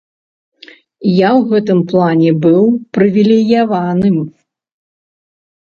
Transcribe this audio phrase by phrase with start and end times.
[0.67, 2.63] Я ў гэтым плане быў
[2.97, 4.17] прывілеяваным.